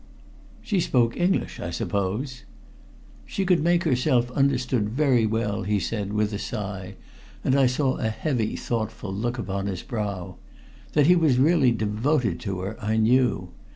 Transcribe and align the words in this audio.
"She 0.63 0.79
spoke 0.79 1.15
English, 1.15 1.59
I 1.59 1.69
suppose?" 1.69 2.43
"She 3.23 3.45
could 3.45 3.63
make 3.63 3.83
herself 3.83 4.31
understood 4.31 4.89
very 4.89 5.27
well," 5.27 5.61
he 5.61 5.79
said 5.79 6.11
with 6.13 6.33
a 6.33 6.39
sigh, 6.39 6.95
and 7.43 7.53
I 7.55 7.67
saw 7.67 7.97
a 7.97 8.09
heavy, 8.09 8.55
thoughtful 8.55 9.13
look 9.13 9.37
upon 9.37 9.67
his 9.67 9.83
brow. 9.83 10.37
That 10.93 11.05
he 11.05 11.15
was 11.15 11.37
really 11.37 11.71
devoted 11.71 12.39
to 12.39 12.61
her, 12.61 12.83
I 12.83 12.97
knew. 12.97 13.49